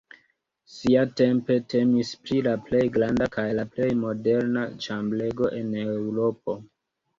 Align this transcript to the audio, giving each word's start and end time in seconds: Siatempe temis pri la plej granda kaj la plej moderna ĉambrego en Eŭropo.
Siatempe 0.75 1.57
temis 1.73 2.13
pri 2.23 2.39
la 2.47 2.55
plej 2.71 2.81
granda 2.97 3.29
kaj 3.37 3.47
la 3.61 3.67
plej 3.77 3.91
moderna 4.01 4.67
ĉambrego 4.89 5.55
en 5.63 5.81
Eŭropo. 5.87 6.61